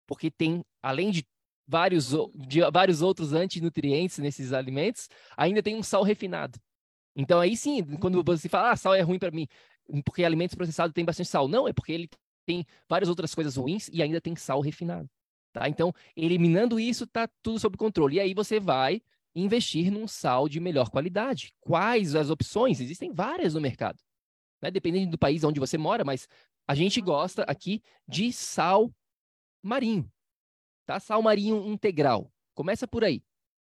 [0.07, 1.27] Porque tem, além de
[1.67, 6.59] vários, de vários outros antinutrientes nesses alimentos, ainda tem um sal refinado.
[7.17, 8.25] Então aí sim, quando uhum.
[8.25, 9.47] você fala, ah, sal é ruim para mim,
[10.05, 11.49] porque alimentos processados tem bastante sal.
[11.49, 12.09] Não, é porque ele
[12.47, 15.09] tem várias outras coisas ruins e ainda tem sal refinado.
[15.53, 15.69] Tá?
[15.69, 18.17] Então, eliminando isso, tá tudo sob controle.
[18.17, 19.01] E aí você vai
[19.35, 21.53] investir num sal de melhor qualidade.
[21.61, 22.81] Quais as opções?
[22.81, 23.99] Existem várias no mercado.
[24.61, 24.71] Né?
[24.71, 26.29] Dependendo do país onde você mora, mas
[26.67, 28.91] a gente gosta aqui de sal
[29.63, 30.11] marinho
[30.87, 31.01] tá?
[31.01, 32.31] Sal marinho integral.
[32.55, 33.23] Começa por aí.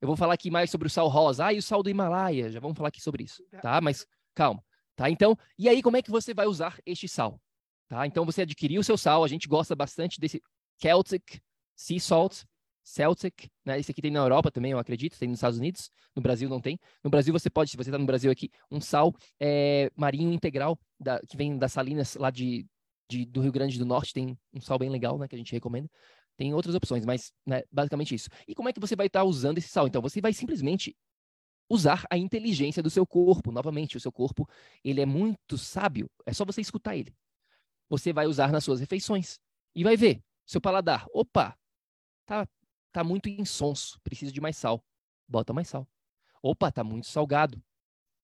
[0.01, 1.45] Eu vou falar aqui mais sobre o sal rosa.
[1.45, 2.49] Ah, e o sal do Himalaia.
[2.49, 3.79] Já vamos falar aqui sobre isso, tá?
[3.79, 4.63] Mas calma,
[4.95, 5.09] tá?
[5.09, 7.39] Então, e aí como é que você vai usar este sal?
[7.87, 8.05] Tá?
[8.05, 9.23] Então você adquiriu o seu sal.
[9.23, 10.41] A gente gosta bastante desse
[10.77, 11.41] Celtic
[11.75, 12.43] Sea Salt,
[12.83, 13.79] Celtic, né?
[13.79, 16.59] Esse aqui tem na Europa também, eu acredito, tem nos Estados Unidos, no Brasil não
[16.59, 16.79] tem.
[17.03, 20.77] No Brasil você pode, se você está no Brasil aqui, um sal é, marinho integral
[20.99, 22.67] da, que vem das salinas lá de,
[23.09, 25.51] de, do Rio Grande do Norte, tem um sal bem legal, né, que a gente
[25.51, 25.89] recomenda.
[26.37, 28.29] Tem outras opções, mas né, basicamente isso.
[28.47, 29.87] E como é que você vai estar usando esse sal?
[29.87, 30.95] Então, você vai simplesmente
[31.69, 33.51] usar a inteligência do seu corpo.
[33.51, 34.47] Novamente, o seu corpo,
[34.83, 36.09] ele é muito sábio.
[36.25, 37.15] É só você escutar ele.
[37.89, 39.39] Você vai usar nas suas refeições
[39.75, 41.05] e vai ver seu paladar.
[41.13, 41.57] Opa,
[42.25, 42.47] tá,
[42.91, 44.83] tá muito insonso, preciso de mais sal.
[45.27, 45.87] Bota mais sal.
[46.41, 47.61] Opa, tá muito salgado.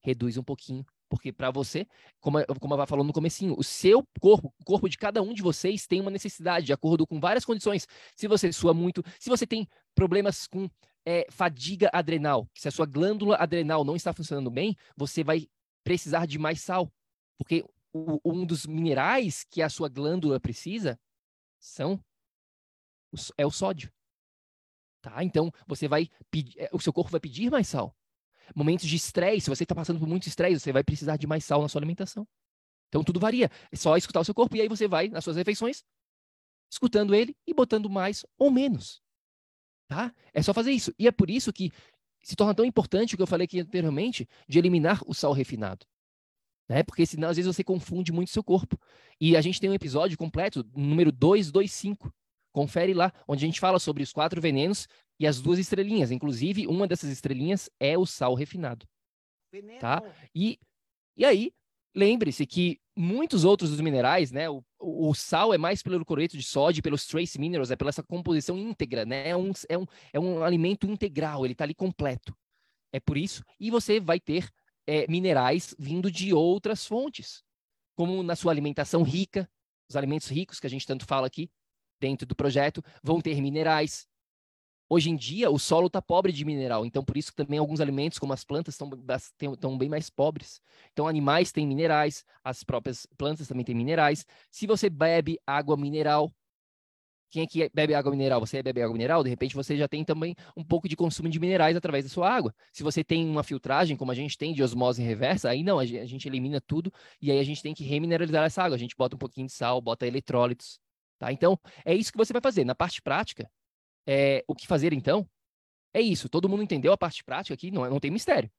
[0.01, 0.85] Reduz um pouquinho.
[1.09, 1.87] Porque para você,
[2.19, 5.33] como, como a Vá falou no comecinho, o seu corpo, o corpo de cada um
[5.33, 7.87] de vocês tem uma necessidade, de acordo com várias condições.
[8.15, 10.69] Se você sua muito, se você tem problemas com
[11.05, 15.47] é, fadiga adrenal, se a sua glândula adrenal não está funcionando bem, você vai
[15.83, 16.91] precisar de mais sal.
[17.37, 20.99] Porque o, um dos minerais que a sua glândula precisa
[21.59, 21.99] são
[23.35, 23.91] é o sódio.
[25.01, 25.23] Tá?
[25.23, 27.95] Então, você vai pedir, é, o seu corpo vai pedir mais sal.
[28.55, 31.43] Momentos de estresse, se você está passando por muito estresse, você vai precisar de mais
[31.45, 32.27] sal na sua alimentação.
[32.87, 33.49] Então tudo varia.
[33.71, 35.83] É só escutar o seu corpo e aí você vai nas suas refeições,
[36.71, 39.01] escutando ele e botando mais ou menos.
[39.87, 40.13] Tá?
[40.33, 40.93] É só fazer isso.
[40.99, 41.71] E é por isso que
[42.23, 45.85] se torna tão importante o que eu falei aqui anteriormente, de eliminar o sal refinado.
[46.67, 46.83] Né?
[46.83, 48.79] Porque senão, às vezes, você confunde muito seu corpo.
[49.19, 52.13] E a gente tem um episódio completo, número 225.
[52.51, 54.87] Confere lá, onde a gente fala sobre os quatro venenos
[55.19, 56.11] e as duas estrelinhas.
[56.11, 58.87] Inclusive, uma dessas estrelinhas é o sal refinado.
[59.51, 59.79] Veneno.
[59.79, 60.01] Tá?
[60.33, 60.59] E,
[61.17, 61.51] e aí,
[61.95, 64.49] lembre-se que muitos outros dos minerais, né?
[64.49, 68.03] O, o, sal é mais pelo cloreto de sódio, pelos trace minerals, é pela essa
[68.03, 69.29] composição íntegra, né?
[69.29, 72.35] É um, é um, é um alimento integral, ele está ali completo.
[72.93, 73.43] É por isso.
[73.59, 74.49] E você vai ter
[74.87, 77.43] é, minerais vindo de outras fontes,
[77.95, 79.49] como na sua alimentação rica,
[79.89, 81.49] os alimentos ricos que a gente tanto fala aqui
[81.99, 84.07] dentro do projeto, vão ter minerais,
[84.91, 88.17] Hoje em dia, o solo está pobre de mineral, então por isso também alguns alimentos,
[88.17, 90.59] como as plantas, estão bem mais pobres.
[90.91, 94.25] Então, animais têm minerais, as próprias plantas também têm minerais.
[94.49, 96.31] Se você bebe água mineral,
[97.29, 98.39] quem é que bebe água mineral?
[98.39, 101.39] Você bebe água mineral, de repente você já tem também um pouco de consumo de
[101.39, 102.51] minerais através da sua água.
[102.73, 105.85] Se você tem uma filtragem, como a gente tem de osmose reversa, aí não, a
[105.85, 108.75] gente elimina tudo e aí a gente tem que remineralizar essa água.
[108.75, 110.79] A gente bota um pouquinho de sal, bota eletrólitos,
[111.19, 111.31] tá?
[111.31, 112.65] Então, é isso que você vai fazer.
[112.65, 113.47] Na parte prática,
[114.07, 115.27] é, o que fazer então?
[115.93, 116.29] É isso.
[116.29, 117.71] Todo mundo entendeu a parte prática aqui?
[117.71, 118.51] Não, não tem mistério.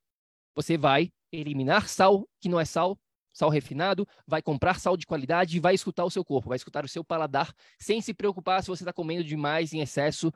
[0.54, 2.98] Você vai eliminar sal que não é sal,
[3.32, 6.84] sal refinado, vai comprar sal de qualidade e vai escutar o seu corpo, vai escutar
[6.84, 10.32] o seu paladar, sem se preocupar se você está comendo demais em excesso,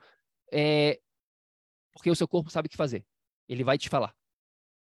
[0.51, 0.99] é...
[1.91, 3.05] porque o seu corpo sabe o que fazer.
[3.47, 4.15] Ele vai te falar.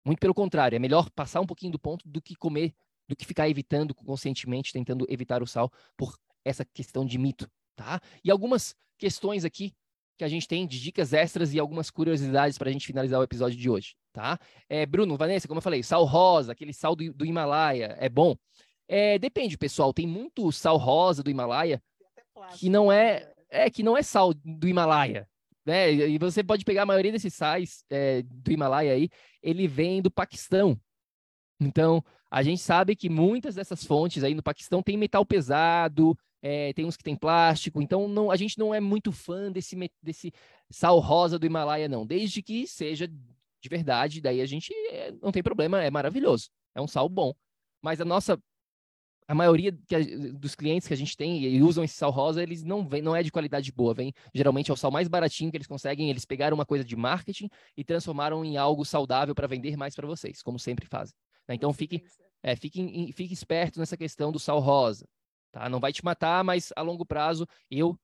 [0.04, 2.74] Muito pelo contrário, é melhor passar um pouquinho do ponto do que comer,
[3.08, 8.02] do que ficar evitando conscientemente, tentando evitar o sal por essa questão de mito, tá?
[8.24, 9.74] E algumas questões aqui
[10.20, 13.24] que a gente tem de dicas extras e algumas curiosidades para a gente finalizar o
[13.24, 14.38] episódio de hoje, tá?
[14.68, 18.36] É, Bruno, Vanessa, como eu falei, sal rosa, aquele sal do, do Himalaia, é bom?
[18.86, 19.94] É, depende, pessoal.
[19.94, 21.82] Tem muito sal rosa do Himalaia
[22.58, 25.26] que não é, é que não é sal do Himalaia,
[25.66, 25.90] né?
[25.90, 29.10] E você pode pegar a maioria desses sais é, do Himalaia aí,
[29.42, 30.78] ele vem do Paquistão,
[31.62, 36.74] Então, a gente sabe que muitas dessas fontes aí no Paquistão tem metal pesado, é,
[36.74, 40.34] tem uns que tem plástico, então não, a gente não é muito fã desse, desse
[40.70, 42.06] sal rosa do Himalaia, não.
[42.06, 46.50] Desde que seja de verdade, daí a gente é, não tem problema, é maravilhoso.
[46.74, 47.34] É um sal bom.
[47.82, 48.42] Mas a nossa
[49.28, 52.64] a maioria a, dos clientes que a gente tem e usam esse sal rosa, eles
[52.64, 55.58] não vem, não é de qualidade boa, vem geralmente é o sal mais baratinho que
[55.58, 57.48] eles conseguem, eles pegaram uma coisa de marketing
[57.78, 61.14] e transformaram em algo saudável para vender mais para vocês, como sempre fazem.
[61.48, 61.54] Né?
[61.54, 62.04] Então fique,
[62.42, 65.06] é, fique, fique esperto nessa questão do sal rosa,
[65.52, 65.68] tá?
[65.70, 67.98] Não vai te matar, mas a longo prazo eu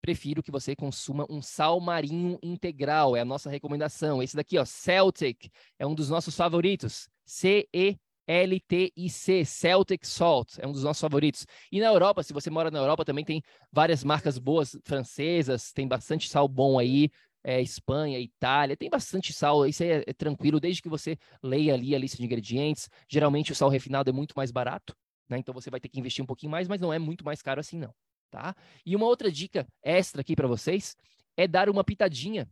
[0.00, 4.22] prefiro que você consuma um sal marinho integral, é a nossa recomendação.
[4.22, 7.08] Esse daqui, ó, Celtic, é um dos nossos favoritos.
[7.24, 11.44] C E LTIC, Celtic Salt, é um dos nossos favoritos.
[11.70, 15.86] E na Europa, se você mora na Europa, também tem várias marcas boas francesas, tem
[15.86, 17.10] bastante sal bom aí,
[17.44, 21.74] é, Espanha, Itália, tem bastante sal, isso aí é, é, tranquilo, desde que você leia
[21.74, 22.88] ali a lista de ingredientes.
[23.08, 24.94] Geralmente o sal refinado é muito mais barato,
[25.28, 25.38] né?
[25.38, 27.60] Então você vai ter que investir um pouquinho mais, mas não é muito mais caro
[27.60, 27.94] assim, não.
[28.30, 28.54] Tá?
[28.84, 30.96] E uma outra dica extra aqui para vocês
[31.36, 32.48] é dar uma pitadinha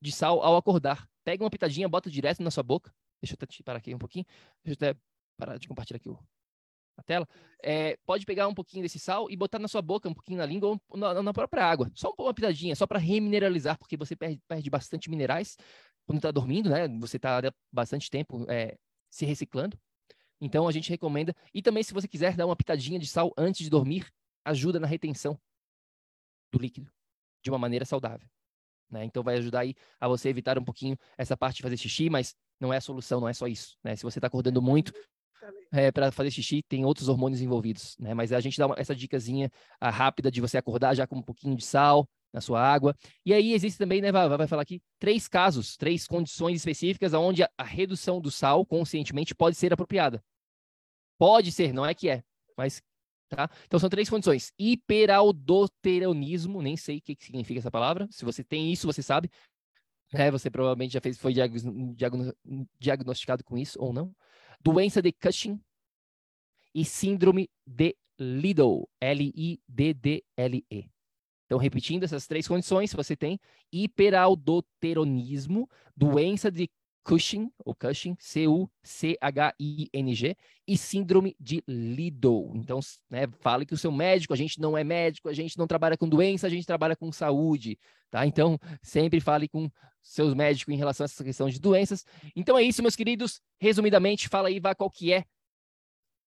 [0.00, 1.08] de sal ao acordar.
[1.24, 2.92] Pega uma pitadinha, bota direto na sua boca,
[3.24, 4.26] Deixa eu até parar aqui um pouquinho.
[4.62, 5.00] Deixa eu até
[5.36, 6.18] parar de compartilhar aqui o,
[6.96, 7.26] a tela.
[7.62, 10.46] É, pode pegar um pouquinho desse sal e botar na sua boca, um pouquinho na
[10.46, 11.90] língua ou na, na própria água.
[11.94, 15.56] Só uma pitadinha, só para remineralizar, porque você perde, perde bastante minerais
[16.06, 16.86] quando está dormindo, né?
[17.00, 17.40] Você está
[17.72, 18.76] bastante tempo é,
[19.10, 19.78] se reciclando.
[20.44, 21.34] Então a gente recomenda.
[21.54, 24.06] E também, se você quiser dar uma pitadinha de sal antes de dormir,
[24.44, 25.40] ajuda na retenção
[26.52, 26.90] do líquido
[27.42, 28.28] de uma maneira saudável.
[28.90, 29.04] Né?
[29.04, 32.34] Então vai ajudar aí a você evitar um pouquinho essa parte de fazer xixi, mas
[32.60, 33.76] não é a solução, não é só isso.
[33.82, 33.96] Né?
[33.96, 34.92] Se você está acordando muito
[35.72, 37.96] é, para fazer xixi, tem outros hormônios envolvidos.
[37.98, 38.12] Né?
[38.12, 41.56] Mas a gente dá uma, essa dicasinha rápida de você acordar já com um pouquinho
[41.56, 42.94] de sal na sua água.
[43.24, 47.44] E aí existe também, né, vai, vai falar aqui, três casos, três condições específicas onde
[47.44, 50.22] a, a redução do sal conscientemente pode ser apropriada.
[51.18, 52.22] Pode ser, não é que é,
[52.56, 52.82] mas
[53.28, 53.50] Tá?
[53.66, 54.52] Então são três condições.
[54.58, 58.06] Hiperaldoteronismo, nem sei o que significa essa palavra.
[58.10, 59.30] Se você tem isso, você sabe.
[60.12, 61.34] É, você provavelmente já fez, foi
[62.78, 64.14] diagnosticado com isso ou não.
[64.60, 65.60] Doença de Cushing
[66.72, 70.90] e síndrome de Liddle, L-I-D-D-L-E.
[71.46, 73.40] Então, repetindo essas três condições, você tem
[73.72, 76.68] hiperaldoteronismo, doença de
[77.04, 78.66] Cushing, ou Cushing, C-U-C-H-I-N-G,
[80.66, 82.52] e síndrome de Liddle.
[82.54, 85.66] Então, né, fale que o seu médico, a gente não é médico, a gente não
[85.66, 87.78] trabalha com doença, a gente trabalha com saúde,
[88.10, 88.26] tá?
[88.26, 89.70] Então, sempre fale com
[90.02, 92.04] seus médicos em relação a essa questão de doenças.
[92.36, 93.40] Então é isso, meus queridos.
[93.58, 95.24] Resumidamente, fala aí, Vá, qual que é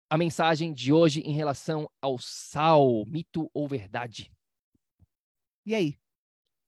[0.09, 4.31] a mensagem de hoje em relação ao sal, mito ou verdade?
[5.67, 5.91] E aí?
[5.91, 5.97] O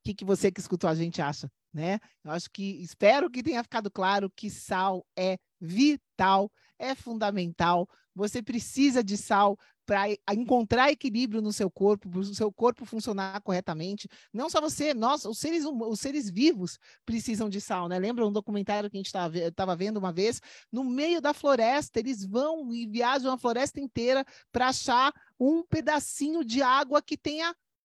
[0.04, 1.50] que, que você que escutou a gente acha?
[1.76, 2.00] Né?
[2.24, 7.86] Eu acho que espero que tenha ficado claro que sal é vital, é fundamental.
[8.14, 13.42] Você precisa de sal para encontrar equilíbrio no seu corpo, para o seu corpo funcionar
[13.42, 14.08] corretamente.
[14.32, 17.98] Não só você, nós, os seres, os seres vivos precisam de sal, né?
[17.98, 20.40] Lembra um documentário que a gente estava vendo uma vez?
[20.72, 26.42] No meio da floresta, eles vão e viajam a floresta inteira para achar um pedacinho
[26.42, 27.54] de água que tenha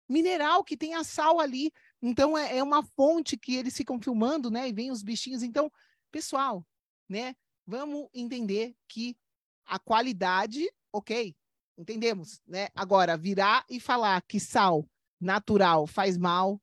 [0.10, 1.72] mineral, que tenha sal ali.
[2.02, 4.68] Então é, é uma fonte que eles ficam filmando, né?
[4.70, 5.44] E vem os bichinhos.
[5.44, 5.72] Então,
[6.12, 6.66] pessoal,
[7.08, 7.36] né?
[7.66, 9.16] Vamos entender que
[9.66, 11.36] a qualidade, ok,
[11.78, 12.70] entendemos, né?
[12.74, 14.86] Agora, virar e falar que sal
[15.20, 16.62] natural faz mal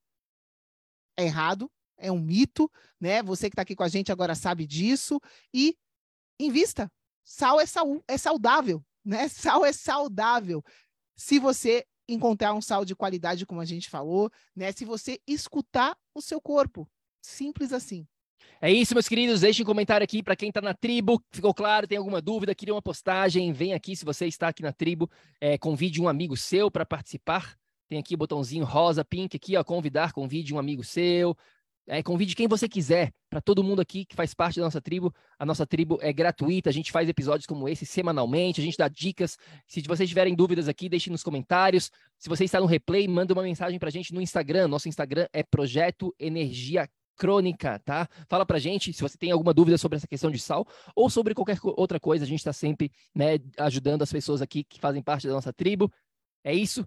[1.16, 2.70] é errado, é um mito,
[3.00, 3.22] né?
[3.22, 5.20] Você que está aqui com a gente agora sabe disso
[5.52, 5.76] e
[6.38, 6.90] invista.
[7.24, 9.28] Sal é, sal, é saudável, né?
[9.28, 10.62] Sal é saudável.
[11.16, 14.72] Se você encontrar um sal de qualidade, como a gente falou, né?
[14.72, 16.88] Se você escutar o seu corpo.
[17.20, 18.06] Simples assim.
[18.60, 19.40] É isso, meus queridos.
[19.40, 21.22] Deixem um comentário aqui para quem está na tribo.
[21.30, 21.86] Ficou claro?
[21.86, 22.54] Tem alguma dúvida?
[22.54, 23.52] Queria uma postagem?
[23.52, 25.10] Vem aqui se você está aqui na tribo.
[25.40, 27.56] É, convide um amigo seu para participar.
[27.88, 31.36] Tem aqui o botãozinho rosa, pink aqui, ó, convidar, convide um amigo seu.
[31.88, 35.14] É, convide quem você quiser, para todo mundo aqui que faz parte da nossa tribo.
[35.38, 38.88] A nossa tribo é gratuita, a gente faz episódios como esse semanalmente, a gente dá
[38.88, 39.38] dicas.
[39.68, 41.92] Se vocês tiverem dúvidas aqui, deixem nos comentários.
[42.18, 44.66] Se você está no replay, manda uma mensagem para a gente no Instagram.
[44.66, 48.08] Nosso Instagram é Projeto Energia Crônica, tá?
[48.28, 51.34] Fala pra gente se você tem alguma dúvida sobre essa questão de sal ou sobre
[51.34, 52.24] qualquer outra coisa.
[52.24, 55.90] A gente está sempre né, ajudando as pessoas aqui que fazem parte da nossa tribo.
[56.42, 56.80] É isso.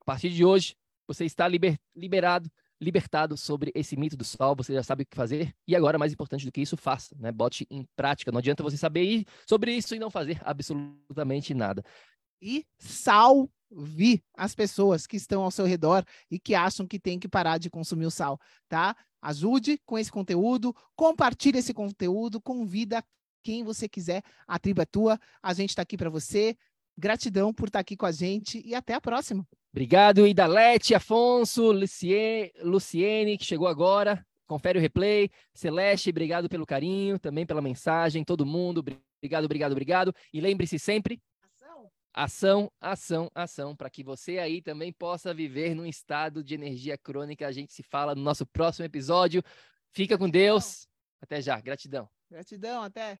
[0.00, 0.74] A partir de hoje,
[1.06, 2.50] você está liber liberado
[2.80, 5.54] libertado sobre esse mito do sol, você já sabe o que fazer.
[5.66, 7.32] E agora, mais importante do que isso, faça, né?
[7.32, 8.30] Bote em prática.
[8.30, 11.84] Não adianta você saber sobre isso e não fazer absolutamente nada.
[12.40, 17.28] E salve as pessoas que estão ao seu redor e que acham que tem que
[17.28, 18.96] parar de consumir o sal, tá?
[19.20, 23.04] Ajude com esse conteúdo, compartilhe esse conteúdo, convida
[23.42, 24.22] quem você quiser.
[24.46, 26.56] A tribo é tua, a gente está aqui para você.
[26.98, 29.46] Gratidão por estar aqui com a gente e até a próxima.
[29.72, 34.26] Obrigado, Idalete, Afonso, Luciene, Luciene, que chegou agora.
[34.48, 35.30] Confere o replay.
[35.54, 38.24] Celeste, obrigado pelo carinho, também pela mensagem.
[38.24, 40.14] Todo mundo, obrigado, obrigado, obrigado.
[40.32, 41.22] E lembre-se sempre:
[41.52, 46.98] ação, ação, ação, ação, para que você aí também possa viver num estado de energia
[46.98, 47.46] crônica.
[47.46, 49.40] A gente se fala no nosso próximo episódio.
[49.92, 50.88] Fica com Deus.
[51.20, 51.60] Até já.
[51.60, 52.08] Gratidão.
[52.28, 53.20] Gratidão, até.